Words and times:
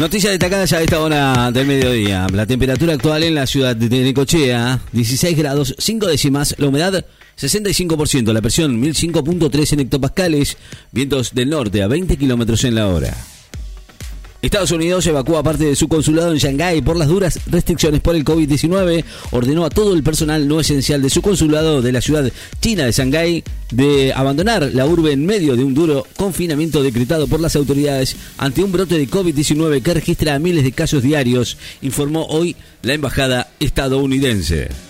Noticias 0.00 0.32
destacadas 0.32 0.72
a 0.72 0.80
esta 0.80 0.98
hora 0.98 1.52
del 1.52 1.66
mediodía. 1.66 2.26
La 2.32 2.46
temperatura 2.46 2.94
actual 2.94 3.22
en 3.22 3.34
la 3.34 3.46
ciudad 3.46 3.76
de 3.76 3.86
Necochea, 3.86 4.80
16 4.92 5.36
grados 5.36 5.74
5 5.76 6.06
décimas. 6.06 6.54
La 6.56 6.68
humedad, 6.68 7.04
65%. 7.38 8.32
La 8.32 8.40
presión, 8.40 8.82
1005.3 8.82 9.74
en 9.74 9.80
hectopascales. 9.80 10.56
Vientos 10.90 11.34
del 11.34 11.50
norte 11.50 11.82
a 11.82 11.86
20 11.86 12.16
kilómetros 12.16 12.64
en 12.64 12.76
la 12.76 12.88
hora. 12.88 13.14
Estados 14.42 14.70
Unidos 14.70 15.06
evacúa 15.06 15.42
parte 15.42 15.64
de 15.64 15.76
su 15.76 15.86
consulado 15.86 16.32
en 16.32 16.38
Shanghái 16.38 16.80
por 16.80 16.96
las 16.96 17.08
duras 17.08 17.38
restricciones 17.46 18.00
por 18.00 18.16
el 18.16 18.24
COVID-19. 18.24 19.04
Ordenó 19.32 19.66
a 19.66 19.70
todo 19.70 19.92
el 19.92 20.02
personal 20.02 20.48
no 20.48 20.60
esencial 20.60 21.02
de 21.02 21.10
su 21.10 21.20
consulado 21.20 21.82
de 21.82 21.92
la 21.92 22.00
ciudad 22.00 22.32
china 22.60 22.86
de 22.86 22.92
Shanghái 22.92 23.44
de 23.70 24.14
abandonar 24.14 24.70
la 24.72 24.86
urbe 24.86 25.12
en 25.12 25.26
medio 25.26 25.56
de 25.56 25.64
un 25.64 25.74
duro 25.74 26.06
confinamiento 26.16 26.82
decretado 26.82 27.26
por 27.26 27.40
las 27.40 27.54
autoridades 27.54 28.16
ante 28.38 28.64
un 28.64 28.72
brote 28.72 28.96
de 28.96 29.08
COVID-19 29.08 29.82
que 29.82 29.94
registra 29.94 30.38
miles 30.38 30.64
de 30.64 30.72
casos 30.72 31.02
diarios, 31.02 31.58
informó 31.82 32.24
hoy 32.26 32.56
la 32.82 32.94
embajada 32.94 33.48
estadounidense. 33.60 34.89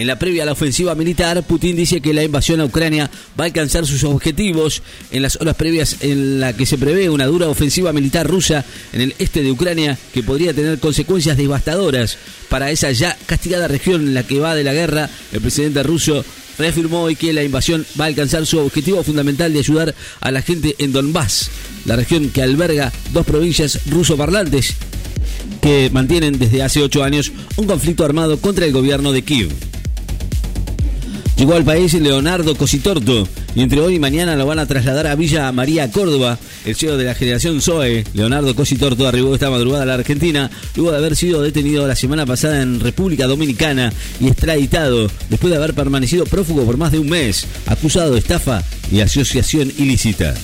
En 0.00 0.06
la 0.06 0.18
previa 0.18 0.44
a 0.44 0.46
la 0.46 0.52
ofensiva 0.52 0.94
militar, 0.94 1.42
Putin 1.42 1.76
dice 1.76 2.00
que 2.00 2.14
la 2.14 2.24
invasión 2.24 2.58
a 2.58 2.64
Ucrania 2.64 3.10
va 3.38 3.44
a 3.44 3.48
alcanzar 3.48 3.86
sus 3.86 4.02
objetivos 4.04 4.82
en 5.10 5.20
las 5.20 5.36
horas 5.36 5.56
previas 5.56 5.98
en 6.00 6.40
la 6.40 6.54
que 6.54 6.64
se 6.64 6.78
prevé 6.78 7.10
una 7.10 7.26
dura 7.26 7.50
ofensiva 7.50 7.92
militar 7.92 8.26
rusa 8.26 8.64
en 8.94 9.02
el 9.02 9.14
este 9.18 9.42
de 9.42 9.52
Ucrania 9.52 9.98
que 10.14 10.22
podría 10.22 10.54
tener 10.54 10.78
consecuencias 10.78 11.36
devastadoras 11.36 12.16
para 12.48 12.70
esa 12.70 12.90
ya 12.92 13.14
castigada 13.26 13.68
región 13.68 14.00
en 14.00 14.14
la 14.14 14.22
que 14.22 14.40
va 14.40 14.54
de 14.54 14.64
la 14.64 14.72
guerra. 14.72 15.10
El 15.34 15.42
presidente 15.42 15.82
ruso 15.82 16.24
reafirmó 16.56 17.02
hoy 17.02 17.14
que 17.14 17.34
la 17.34 17.44
invasión 17.44 17.84
va 18.00 18.06
a 18.06 18.08
alcanzar 18.08 18.46
su 18.46 18.58
objetivo 18.58 19.02
fundamental 19.02 19.52
de 19.52 19.58
ayudar 19.58 19.94
a 20.20 20.30
la 20.30 20.40
gente 20.40 20.76
en 20.78 20.92
Donbass, 20.92 21.50
la 21.84 21.96
región 21.96 22.30
que 22.30 22.42
alberga 22.42 22.90
dos 23.12 23.26
provincias 23.26 23.80
ruso-parlantes 23.90 24.76
que 25.60 25.90
mantienen 25.92 26.38
desde 26.38 26.62
hace 26.62 26.82
ocho 26.82 27.04
años 27.04 27.32
un 27.56 27.66
conflicto 27.66 28.02
armado 28.02 28.38
contra 28.38 28.64
el 28.64 28.72
gobierno 28.72 29.12
de 29.12 29.24
Kiev. 29.24 29.69
Llegó 31.40 31.54
al 31.54 31.64
país 31.64 31.94
Leonardo 31.94 32.54
Cositorto 32.54 33.26
y 33.54 33.62
entre 33.62 33.80
hoy 33.80 33.94
y 33.94 33.98
mañana 33.98 34.36
lo 34.36 34.44
van 34.44 34.58
a 34.58 34.66
trasladar 34.66 35.06
a 35.06 35.14
Villa 35.14 35.50
María 35.52 35.90
Córdoba. 35.90 36.38
El 36.66 36.76
CEO 36.76 36.98
de 36.98 37.04
la 37.04 37.14
generación 37.14 37.62
Zoe, 37.62 38.04
Leonardo 38.12 38.54
Cositorto, 38.54 39.08
arribó 39.08 39.32
esta 39.32 39.48
madrugada 39.48 39.84
a 39.84 39.86
la 39.86 39.94
Argentina 39.94 40.50
luego 40.76 40.92
de 40.92 40.98
haber 40.98 41.16
sido 41.16 41.40
detenido 41.40 41.88
la 41.88 41.96
semana 41.96 42.26
pasada 42.26 42.60
en 42.60 42.78
República 42.78 43.26
Dominicana 43.26 43.90
y 44.20 44.28
extraditado 44.28 45.10
después 45.30 45.50
de 45.50 45.56
haber 45.56 45.72
permanecido 45.72 46.26
prófugo 46.26 46.66
por 46.66 46.76
más 46.76 46.92
de 46.92 46.98
un 46.98 47.08
mes, 47.08 47.46
acusado 47.64 48.12
de 48.12 48.18
estafa 48.18 48.62
y 48.92 49.00
asociación 49.00 49.72
ilícita 49.78 50.34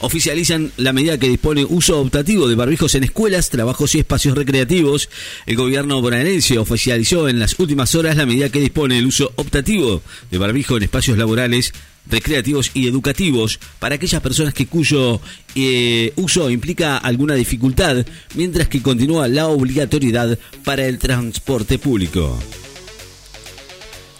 oficializan 0.00 0.72
la 0.76 0.92
medida 0.92 1.18
que 1.18 1.28
dispone 1.28 1.64
uso 1.64 2.00
optativo 2.00 2.48
de 2.48 2.54
barbijos 2.54 2.94
en 2.94 3.04
escuelas, 3.04 3.50
trabajos 3.50 3.94
y 3.94 4.00
espacios 4.00 4.36
recreativos. 4.36 5.08
El 5.46 5.56
gobierno 5.56 6.00
bonaerense 6.00 6.58
oficializó 6.58 7.28
en 7.28 7.38
las 7.38 7.58
últimas 7.58 7.94
horas 7.94 8.16
la 8.16 8.26
medida 8.26 8.48
que 8.48 8.60
dispone 8.60 8.98
el 8.98 9.06
uso 9.06 9.32
optativo 9.36 10.02
de 10.30 10.38
barbijo 10.38 10.76
en 10.76 10.82
espacios 10.82 11.18
laborales, 11.18 11.72
recreativos 12.06 12.70
y 12.74 12.86
educativos 12.86 13.58
para 13.78 13.94
aquellas 13.94 14.20
personas 14.20 14.52
que 14.54 14.66
cuyo 14.66 15.20
eh, 15.54 16.12
uso 16.16 16.50
implica 16.50 16.98
alguna 16.98 17.34
dificultad, 17.34 18.04
mientras 18.34 18.68
que 18.68 18.82
continúa 18.82 19.28
la 19.28 19.46
obligatoriedad 19.48 20.38
para 20.64 20.86
el 20.86 20.98
transporte 20.98 21.78
público. 21.78 22.38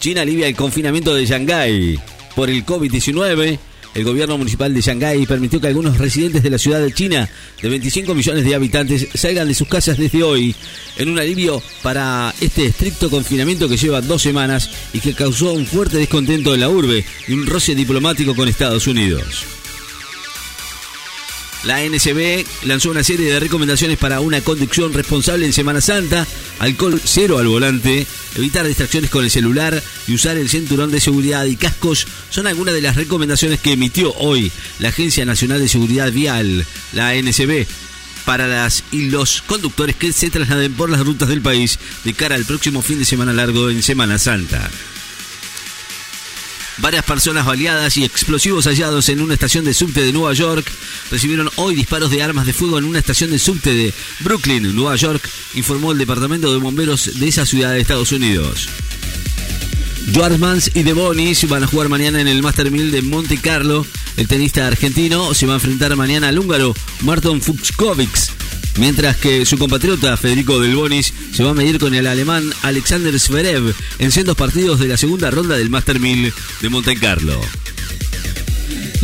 China 0.00 0.22
alivia 0.22 0.48
el 0.48 0.56
confinamiento 0.56 1.14
de 1.14 1.26
Shanghái 1.26 1.98
por 2.34 2.50
el 2.50 2.64
COVID-19 2.64 3.58
el 3.94 4.04
gobierno 4.04 4.36
municipal 4.36 4.74
de 4.74 4.80
Shanghái 4.80 5.24
permitió 5.26 5.60
que 5.60 5.68
algunos 5.68 5.98
residentes 5.98 6.42
de 6.42 6.50
la 6.50 6.58
ciudad 6.58 6.80
de 6.80 6.92
China, 6.92 7.28
de 7.62 7.68
25 7.68 8.14
millones 8.14 8.44
de 8.44 8.54
habitantes, 8.54 9.06
salgan 9.14 9.46
de 9.48 9.54
sus 9.54 9.68
casas 9.68 9.96
desde 9.96 10.22
hoy, 10.22 10.54
en 10.96 11.08
un 11.08 11.18
alivio 11.18 11.62
para 11.82 12.34
este 12.40 12.66
estricto 12.66 13.08
confinamiento 13.08 13.68
que 13.68 13.76
lleva 13.76 14.00
dos 14.00 14.22
semanas 14.22 14.68
y 14.92 15.00
que 15.00 15.14
causó 15.14 15.52
un 15.52 15.66
fuerte 15.66 15.98
descontento 15.98 16.54
en 16.54 16.60
la 16.60 16.68
urbe 16.68 17.04
y 17.28 17.32
un 17.32 17.46
roce 17.46 17.74
diplomático 17.74 18.34
con 18.34 18.48
Estados 18.48 18.86
Unidos. 18.86 19.44
La 21.64 21.82
NCB 21.82 22.44
lanzó 22.66 22.90
una 22.90 23.02
serie 23.02 23.32
de 23.32 23.40
recomendaciones 23.40 23.96
para 23.96 24.20
una 24.20 24.42
conducción 24.42 24.92
responsable 24.92 25.46
en 25.46 25.52
Semana 25.54 25.80
Santa, 25.80 26.26
alcohol 26.58 27.00
cero 27.02 27.38
al 27.38 27.48
volante, 27.48 28.06
evitar 28.36 28.66
distracciones 28.66 29.10
con 29.10 29.24
el 29.24 29.30
celular 29.30 29.82
y 30.06 30.14
usar 30.14 30.36
el 30.36 30.48
cinturón 30.48 30.90
de 30.90 31.00
seguridad 31.00 31.44
y 31.44 31.56
cascos 31.56 32.06
son 32.30 32.46
algunas 32.46 32.74
de 32.74 32.82
las 32.82 32.96
recomendaciones 32.96 33.60
que 33.60 33.72
emitió 33.72 34.12
hoy 34.14 34.50
la 34.78 34.88
Agencia 34.88 35.24
Nacional 35.24 35.60
de 35.60 35.68
Seguridad 35.68 36.12
Vial, 36.12 36.66
la 36.92 37.14
NCB, 37.14 37.66
para 38.24 38.46
las 38.46 38.84
y 38.90 39.10
los 39.10 39.42
conductores 39.42 39.96
que 39.96 40.12
se 40.12 40.30
trasladen 40.30 40.72
por 40.72 40.90
las 40.90 41.04
rutas 41.04 41.28
del 41.28 41.42
país 41.42 41.78
de 42.04 42.14
cara 42.14 42.34
al 42.34 42.44
próximo 42.44 42.82
fin 42.82 42.98
de 42.98 43.04
semana 43.04 43.32
largo 43.32 43.70
en 43.70 43.82
Semana 43.82 44.18
Santa. 44.18 44.70
Varias 46.78 47.04
personas 47.04 47.46
baleadas 47.46 47.96
y 47.96 48.04
explosivos 48.04 48.66
hallados 48.66 49.08
en 49.08 49.20
una 49.20 49.34
estación 49.34 49.64
de 49.64 49.74
subte 49.74 50.00
de 50.00 50.12
Nueva 50.12 50.32
York 50.34 50.70
recibieron 51.10 51.48
hoy 51.56 51.74
disparos 51.74 52.10
de 52.10 52.22
armas 52.22 52.46
de 52.46 52.52
fuego 52.52 52.78
en 52.78 52.84
una 52.84 52.98
estación 52.98 53.30
de 53.30 53.38
subte 53.38 53.72
de 53.72 53.94
Brooklyn, 54.20 54.74
Nueva 54.74 54.96
York, 54.96 55.28
informó 55.54 55.92
el 55.92 55.98
Departamento 55.98 56.52
de 56.52 56.58
Bomberos 56.58 57.18
de 57.18 57.28
esa 57.28 57.46
ciudad 57.46 57.70
de 57.70 57.80
Estados 57.80 58.10
Unidos. 58.10 58.68
Mans 60.38 60.70
y 60.74 60.82
De 60.82 60.92
Bonis 60.92 61.48
van 61.48 61.62
a 61.62 61.66
jugar 61.66 61.88
mañana 61.88 62.20
en 62.20 62.28
el 62.28 62.42
Master 62.42 62.70
1000 62.70 62.90
de 62.90 63.02
Monte 63.02 63.38
Carlo. 63.38 63.86
El 64.16 64.28
tenista 64.28 64.66
argentino 64.66 65.32
se 65.32 65.46
va 65.46 65.54
a 65.54 65.56
enfrentar 65.56 65.94
mañana 65.96 66.28
al 66.28 66.38
húngaro 66.38 66.74
Marton 67.00 67.40
Fuchskovics 67.40 68.33
mientras 68.76 69.16
que 69.16 69.46
su 69.46 69.58
compatriota 69.58 70.16
Federico 70.16 70.60
Del 70.60 70.76
Bonis 70.76 71.12
se 71.32 71.44
va 71.44 71.50
a 71.50 71.54
medir 71.54 71.78
con 71.78 71.94
el 71.94 72.06
alemán 72.06 72.50
Alexander 72.62 73.18
Zverev 73.18 73.74
en 73.98 74.12
cientos 74.12 74.36
partidos 74.36 74.78
de 74.80 74.88
la 74.88 74.96
segunda 74.96 75.30
ronda 75.30 75.56
del 75.56 75.70
Master 75.70 76.00
1000 76.00 76.32
de 76.60 76.68
Monte 76.68 76.96
Carlo. 76.96 77.40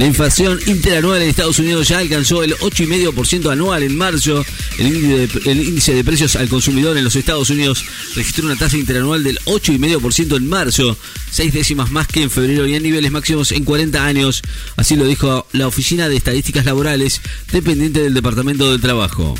La 0.00 0.06
inflación 0.06 0.58
interanual 0.66 1.20
en 1.20 1.28
Estados 1.28 1.58
Unidos 1.58 1.88
ya 1.88 1.98
alcanzó 1.98 2.42
el 2.42 2.56
8,5% 2.56 3.52
anual 3.52 3.82
en 3.82 3.98
marzo. 3.98 4.42
El 4.78 4.86
índice, 4.86 5.92
de, 5.92 6.04
precios 6.04 6.36
al 6.36 6.48
consumidor 6.48 6.96
en 6.96 7.04
los 7.04 7.16
Estados 7.16 7.50
Unidos 7.50 7.84
registró 8.14 8.46
una 8.46 8.56
tasa 8.56 8.78
interanual 8.78 9.22
del 9.22 9.38
8,5% 9.40 10.38
en 10.38 10.48
marzo, 10.48 10.96
seis 11.30 11.52
décimas 11.52 11.90
más 11.90 12.06
que 12.06 12.22
en 12.22 12.30
febrero 12.30 12.66
y 12.66 12.74
en 12.76 12.82
niveles 12.82 13.12
máximos 13.12 13.52
en 13.52 13.64
40 13.64 14.02
años. 14.02 14.40
Así 14.76 14.96
lo 14.96 15.04
dijo 15.04 15.46
la 15.52 15.66
Oficina 15.66 16.08
de 16.08 16.16
Estadísticas 16.16 16.64
Laborales, 16.64 17.20
dependiente 17.52 18.02
del 18.02 18.14
Departamento 18.14 18.70
del 18.70 18.80
Trabajo. 18.80 19.34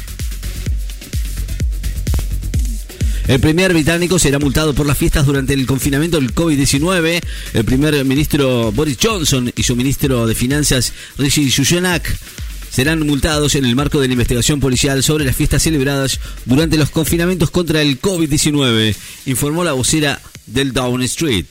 El 3.31 3.39
primer 3.39 3.73
británico 3.73 4.19
será 4.19 4.41
multado 4.41 4.75
por 4.75 4.87
las 4.87 4.99
fiestas 4.99 5.25
durante 5.25 5.55
el 5.55 5.65
confinamiento 5.65 6.19
del 6.19 6.35
COVID-19. 6.35 7.21
El 7.55 7.65
primer 7.65 8.05
ministro 8.05 8.73
Boris 8.73 8.99
Johnson 9.01 9.53
y 9.55 9.63
su 9.63 9.77
ministro 9.77 10.27
de 10.27 10.35
Finanzas 10.35 10.93
Rishi 11.17 11.49
Sunak 11.49 12.13
serán 12.73 13.07
multados 13.07 13.55
en 13.55 13.65
el 13.67 13.77
marco 13.77 14.01
de 14.01 14.09
la 14.09 14.15
investigación 14.15 14.59
policial 14.59 15.05
sobre 15.05 15.25
las 15.25 15.37
fiestas 15.37 15.63
celebradas 15.63 16.19
durante 16.45 16.77
los 16.77 16.91
confinamientos 16.91 17.53
contra 17.53 17.81
el 17.83 18.01
COVID-19, 18.01 18.97
informó 19.27 19.63
la 19.63 19.75
vocera 19.75 20.21
del 20.47 20.73
Down 20.73 21.01
Street. 21.05 21.47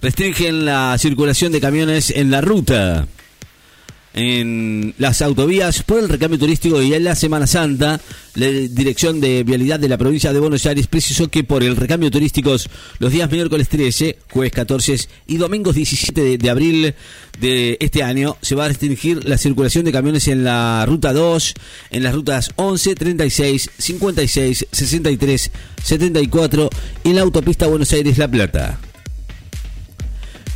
Restringen 0.00 0.64
la 0.64 0.96
circulación 0.98 1.52
de 1.52 1.60
camiones 1.60 2.08
en 2.08 2.30
la 2.30 2.40
ruta 2.40 3.06
en 4.14 4.94
las 4.98 5.22
autovías 5.22 5.82
por 5.82 6.00
el 6.00 6.08
recambio 6.08 6.38
turístico 6.38 6.82
y 6.82 6.94
en 6.94 7.04
la 7.04 7.14
Semana 7.14 7.46
Santa. 7.46 8.00
La 8.34 8.46
Dirección 8.46 9.20
de 9.20 9.42
Vialidad 9.42 9.80
de 9.80 9.88
la 9.88 9.98
provincia 9.98 10.32
de 10.32 10.38
Buenos 10.38 10.64
Aires 10.66 10.86
precisó 10.86 11.28
que 11.28 11.42
por 11.42 11.64
el 11.64 11.76
recambio 11.76 12.10
turístico 12.10 12.54
los 12.98 13.12
días 13.12 13.30
miércoles 13.30 13.68
13, 13.68 14.18
jueves 14.30 14.52
14 14.52 15.08
y 15.26 15.36
domingos 15.36 15.74
17 15.74 16.38
de, 16.38 16.50
abril 16.50 16.94
de 17.40 17.76
este 17.80 18.02
año 18.02 18.36
se 18.40 18.54
va 18.54 18.66
a 18.66 18.68
restringir 18.68 19.24
la 19.28 19.36
circulación 19.36 19.84
de 19.84 19.92
camiones 19.92 20.28
en 20.28 20.44
la 20.44 20.84
ruta 20.86 21.12
2, 21.12 21.54
en 21.90 22.02
las 22.02 22.14
rutas 22.14 22.50
11, 22.56 22.94
36, 22.94 23.70
56, 23.78 24.66
63, 24.70 25.50
74 25.82 26.70
y 27.04 27.08
en 27.10 27.16
la 27.16 27.22
autopista 27.22 27.66
Buenos 27.66 27.92
Aires-La 27.92 28.28
Plata. 28.28 28.78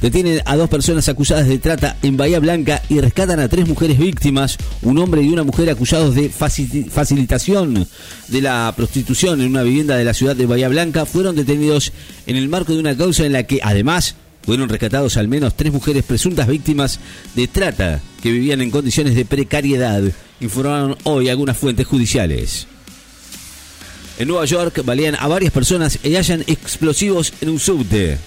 Detienen 0.05 0.43
a 0.45 0.55
dos 0.57 0.69
personas 0.69 1.09
acusadas 1.09 1.49
de 1.49 1.59
trata 1.59 1.97
en 2.03 2.19
Bahía 2.19 2.39
Blanca 2.39 2.83
y 2.91 3.01
rescatan 3.01 3.41
a 3.41 3.49
tres 3.49 3.67
mujeres 3.67 3.99
víctimas, 3.99 4.59
un 4.83 4.99
hombre 4.99 5.23
y 5.23 5.31
una 5.31 5.45
mujer 5.45 5.71
acusados 5.71 6.15
de 6.15 6.29
facilitación 6.29 7.89
de 8.29 8.43
la 8.43 8.71
prostitución 8.77 9.41
en 9.41 9.49
una 9.49 9.63
vivienda 9.63 9.97
de 9.97 10.05
la 10.05 10.13
ciudad 10.13 10.37
de 10.37 10.45
Bahía 10.45 10.69
Blanca. 10.69 11.07
Fueron 11.07 11.37
detenidos 11.37 11.91
en 12.27 12.37
el 12.37 12.51
marco 12.51 12.75
de 12.75 12.81
una 12.81 12.95
causa 12.95 13.25
en 13.25 13.33
la 13.33 13.45
que 13.45 13.61
además 13.63 14.15
fueron 14.43 14.69
rescatados 14.69 15.17
al 15.17 15.27
menos 15.27 15.57
tres 15.57 15.73
mujeres 15.73 16.05
presuntas 16.05 16.49
víctimas 16.49 17.01
de 17.35 17.49
trata 17.49 18.03
que 18.23 18.31
vivían 18.31 18.61
en 18.61 18.71
condiciones 18.71 19.15
de 19.15 19.25
precariedad, 19.25 20.03
informaron 20.39 20.99
hoy 21.05 21.31
algunas 21.31 21.57
fuentes 21.57 21.87
judiciales. 21.87 22.67
En 24.19 24.29
Nueva 24.29 24.45
York 24.45 24.83
valían 24.85 25.17
a 25.19 25.29
varias 25.29 25.51
personas 25.51 25.99
y 26.03 26.15
hallan 26.15 26.43
explosivos 26.47 27.33
en 27.41 27.49
un 27.49 27.59
subte 27.59 28.19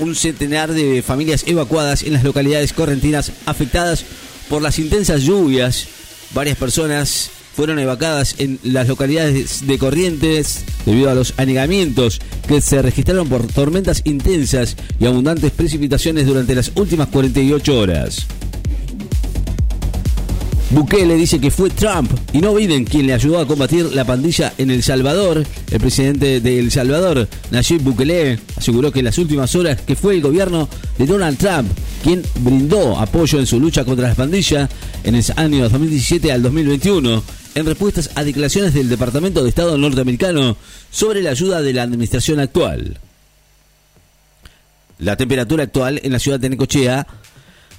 un 0.00 0.14
centenar 0.14 0.72
de 0.72 1.02
familias 1.02 1.44
evacuadas 1.46 2.02
en 2.02 2.14
las 2.14 2.24
localidades 2.24 2.72
correntinas 2.72 3.32
afectadas 3.46 4.04
por 4.48 4.62
las 4.62 4.78
intensas 4.78 5.22
lluvias, 5.22 5.86
varias 6.34 6.56
personas 6.56 7.30
fueron 7.54 7.78
evacuadas 7.78 8.36
en 8.38 8.58
las 8.62 8.88
localidades 8.88 9.66
de 9.66 9.78
Corrientes 9.78 10.64
debido 10.86 11.10
a 11.10 11.14
los 11.14 11.34
anegamientos 11.36 12.20
que 12.48 12.60
se 12.60 12.80
registraron 12.80 13.28
por 13.28 13.46
tormentas 13.46 14.02
intensas 14.04 14.76
y 14.98 15.06
abundantes 15.06 15.52
precipitaciones 15.52 16.26
durante 16.26 16.54
las 16.54 16.72
últimas 16.74 17.08
48 17.08 17.78
horas. 17.78 18.26
Bukele 20.70 21.16
dice 21.16 21.40
que 21.40 21.50
fue 21.50 21.68
Trump 21.68 22.12
y 22.32 22.38
no 22.38 22.54
Biden 22.54 22.84
quien 22.84 23.06
le 23.06 23.12
ayudó 23.12 23.40
a 23.40 23.46
combatir 23.46 23.86
la 23.92 24.04
pandilla 24.04 24.52
en 24.56 24.70
El 24.70 24.84
Salvador. 24.84 25.44
El 25.68 25.80
presidente 25.80 26.40
de 26.40 26.58
El 26.60 26.70
Salvador, 26.70 27.28
Nayib 27.50 27.82
Bukele, 27.82 28.38
aseguró 28.56 28.92
que 28.92 29.00
en 29.00 29.06
las 29.06 29.18
últimas 29.18 29.52
horas 29.56 29.80
que 29.80 29.96
fue 29.96 30.14
el 30.14 30.22
gobierno 30.22 30.68
de 30.96 31.06
Donald 31.06 31.38
Trump 31.38 31.68
quien 32.04 32.22
brindó 32.38 32.96
apoyo 32.98 33.40
en 33.40 33.46
su 33.46 33.58
lucha 33.58 33.84
contra 33.84 34.08
las 34.08 34.16
pandillas 34.16 34.70
en 35.02 35.16
el 35.16 35.24
año 35.36 35.68
2017 35.68 36.30
al 36.30 36.42
2021 36.42 37.22
en 37.56 37.66
respuestas 37.66 38.10
a 38.14 38.22
declaraciones 38.22 38.72
del 38.72 38.88
Departamento 38.88 39.42
de 39.42 39.48
Estado 39.48 39.76
norteamericano 39.76 40.56
sobre 40.90 41.20
la 41.20 41.30
ayuda 41.30 41.62
de 41.62 41.72
la 41.72 41.82
administración 41.82 42.38
actual. 42.38 42.98
La 44.98 45.16
temperatura 45.16 45.64
actual 45.64 46.00
en 46.04 46.12
la 46.12 46.18
ciudad 46.18 46.38
de 46.38 46.50
Necochea 46.50 47.06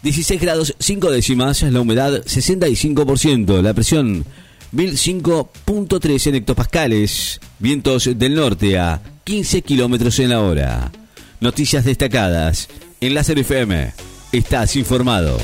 16 0.03 0.41
grados 0.41 0.75
5 0.79 1.11
décimas, 1.11 1.61
la 1.61 1.79
humedad 1.79 2.23
65%, 2.23 3.61
la 3.61 3.73
presión 3.73 4.25
1005.3 4.73 6.27
en 6.27 6.35
hectopascales, 6.35 7.39
vientos 7.59 8.09
del 8.15 8.35
norte 8.35 8.79
a 8.79 9.01
15 9.23 9.61
kilómetros 9.61 10.19
en 10.19 10.29
la 10.29 10.41
hora. 10.41 10.91
Noticias 11.39 11.85
destacadas 11.85 12.67
en 12.99 13.13
FM. 13.17 13.93
Estás 14.31 14.75
informado. 14.75 15.37